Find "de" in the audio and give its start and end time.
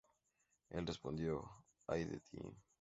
2.05-2.21